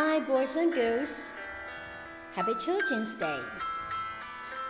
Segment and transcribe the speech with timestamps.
[0.00, 1.32] Hi, boys and girls.
[2.32, 3.40] Happy Children's Day.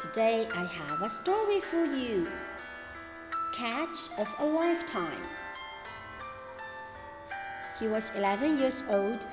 [0.00, 2.28] Today I have a story for you
[3.52, 5.20] Catch of a Lifetime.
[7.78, 9.26] He was 11 years old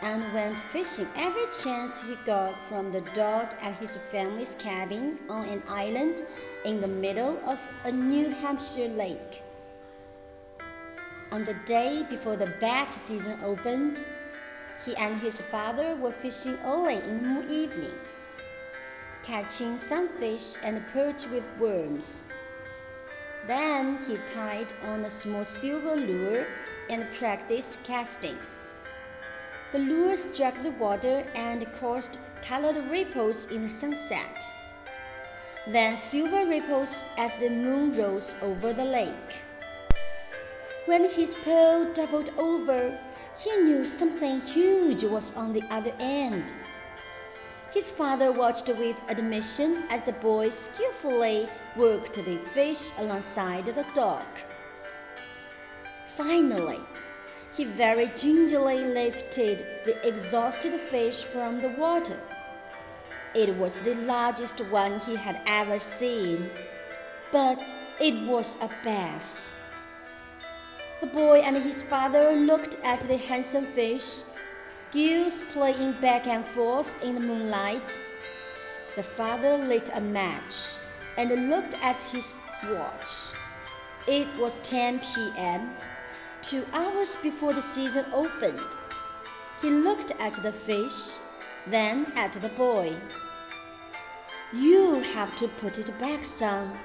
[0.00, 5.44] and went fishing every chance he got from the dock at his family's cabin on
[5.48, 6.22] an island
[6.64, 9.42] in the middle of a New Hampshire lake.
[11.30, 14.00] On the day before the bass season opened,
[14.84, 17.94] he and his father were fishing early in the evening,
[19.22, 22.28] catching some fish and perch with worms.
[23.46, 26.46] Then he tied on a small silver lure
[26.90, 28.36] and practiced casting.
[29.72, 34.44] The lure struck the water and caused colored ripples in the sunset.
[35.66, 39.42] Then silver ripples as the moon rose over the lake.
[40.86, 42.96] When his pole doubled over,
[43.36, 46.52] he knew something huge was on the other end.
[47.74, 54.38] His father watched with admiration as the boy skillfully worked the fish alongside the dock.
[56.06, 56.78] Finally,
[57.52, 62.20] he very gingerly lifted the exhausted fish from the water.
[63.34, 66.48] It was the largest one he had ever seen,
[67.32, 69.55] but it was a bass.
[71.00, 74.22] The boy and his father looked at the handsome fish,
[74.92, 78.00] gills playing back and forth in the moonlight.
[78.96, 80.76] The father lit a match
[81.18, 82.32] and looked at his
[82.70, 83.32] watch.
[84.08, 85.76] It was 10 p.m.,
[86.40, 88.76] two hours before the season opened.
[89.60, 91.18] He looked at the fish,
[91.66, 92.94] then at the boy.
[94.50, 96.78] You have to put it back, son,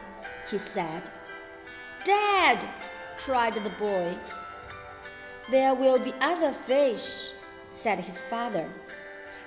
[0.49, 1.09] he said.
[2.03, 2.67] Dad!
[3.23, 4.17] Cried the boy.
[5.51, 7.33] There will be other fish,
[7.69, 8.67] said his father.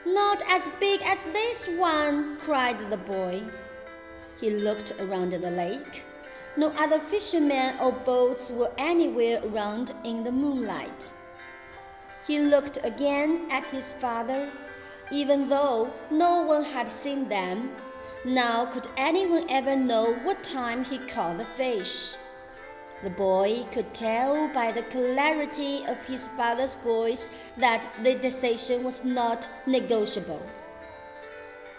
[0.06, 3.42] Not as big as this one, cried the boy.
[4.40, 6.04] He looked around the lake.
[6.56, 11.12] No other fishermen or boats were anywhere around in the moonlight.
[12.28, 14.52] He looked again at his father,
[15.10, 17.72] even though no one had seen them.
[18.24, 22.14] Now, could anyone ever know what time he caught the fish?
[23.04, 27.28] The boy could tell by the clarity of his father's voice
[27.58, 30.40] that the decision was not negotiable.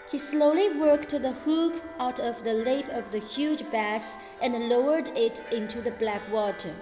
[0.08, 5.08] He slowly worked the hook out of the lip of the huge bass and lowered
[5.18, 6.72] it into the black water.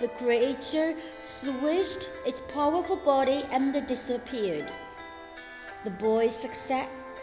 [0.00, 4.72] The creature swished its powerful body and disappeared.
[5.84, 7.14] The boy suspected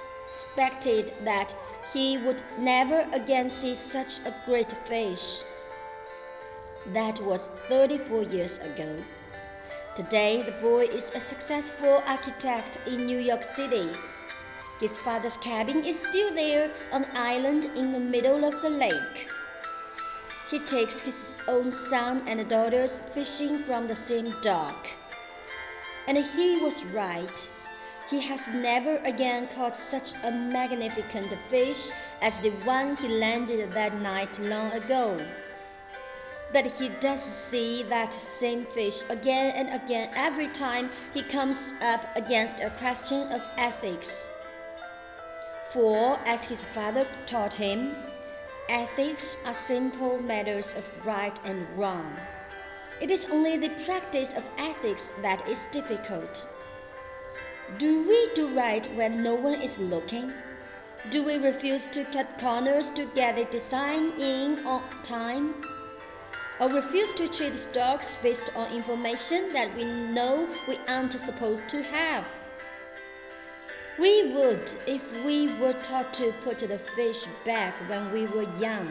[1.25, 1.53] that
[1.93, 5.43] he would never again see such a great fish.
[6.93, 9.03] That was 34 years ago.
[9.93, 13.89] Today, the boy is a successful architect in New York City.
[14.79, 19.27] His father's cabin is still there on the island in the middle of the lake.
[20.49, 24.87] He takes his own son and daughters fishing from the same dock.
[26.07, 27.51] And he was right.
[28.09, 31.89] He has never again caught such a magnificent fish
[32.21, 35.19] as the one he landed that night long ago.
[36.53, 42.05] But he does see that same fish again and again every time he comes up
[42.15, 44.29] against a question of ethics.
[45.73, 47.95] For, as his father taught him,
[48.69, 52.15] ethics are simple matters of right and wrong.
[53.01, 56.47] It is only the practice of ethics that is difficult.
[57.77, 60.31] Do we do right when no one is looking?
[61.09, 65.53] Do we refuse to cut corners to get the design in on time?
[66.59, 71.83] Or refuse to treat stocks based on information that we know we aren't supposed to
[71.83, 72.25] have.
[73.99, 78.89] We would if we were taught to put the fish back when we were young,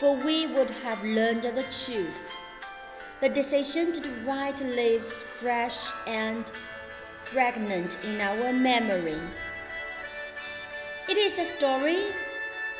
[0.00, 2.38] for we would have learned the truth.
[3.20, 6.50] The decision to do right lives fresh and
[7.24, 9.18] pregnant in our memory.
[11.08, 11.98] It is a story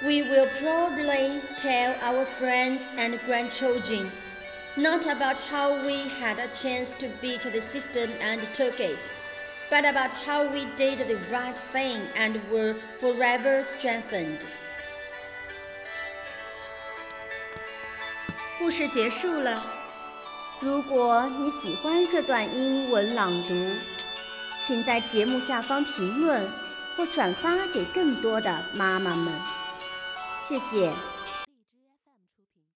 [0.06, 4.10] we will proudly tell our friends and grandchildren
[4.78, 9.12] not about how we had a chance to beat the system and took it,
[9.70, 14.46] but about how we did the right thing and were forever strengthened.
[18.58, 19.62] 故事结束了。
[20.62, 23.76] 如果你喜欢这段英文朗读，
[24.60, 26.48] 请在节目下方评论
[26.96, 29.34] 或转发给更多的妈妈们。
[30.49, 31.16] 谢谢。